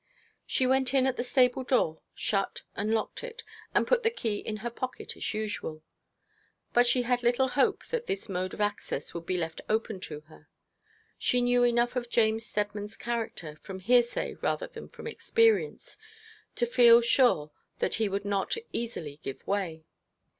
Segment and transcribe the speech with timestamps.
[0.47, 3.43] She went in at the stable door, shut and locked it,
[3.75, 5.83] and put the key in her pocket as usual.
[6.73, 10.21] But she had little hope that this mode of access would be left open to
[10.21, 10.49] her.
[11.19, 15.97] She knew enough of James Steadman's character, from hearsay rather than from experience,
[16.55, 19.85] to feel sure that he would not easily give way.